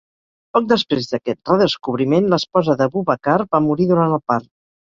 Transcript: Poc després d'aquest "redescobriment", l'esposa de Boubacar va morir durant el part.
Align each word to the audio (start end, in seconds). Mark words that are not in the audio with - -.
Poc 0.57 0.63
després 0.71 1.09
d'aquest 1.11 1.51
"redescobriment", 1.51 2.31
l'esposa 2.35 2.79
de 2.81 2.89
Boubacar 2.97 3.39
va 3.55 3.63
morir 3.69 3.91
durant 3.95 4.19
el 4.21 4.27
part. 4.35 4.53